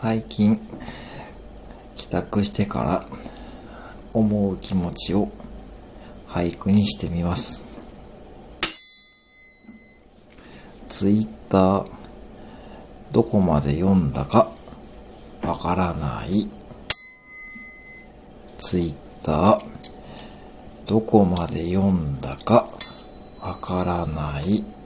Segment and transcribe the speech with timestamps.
[0.00, 0.60] 最近
[1.96, 3.04] 帰宅してから
[4.12, 5.28] 思う気持ちを
[6.28, 7.64] 俳句にしてみます。
[10.88, 11.90] ツイッター
[13.10, 14.52] どこまで読んだか
[15.42, 16.48] わからない。
[18.56, 18.94] ツイッ
[19.24, 19.60] ター
[20.86, 22.68] どこまで読んだか
[23.42, 24.77] わからない。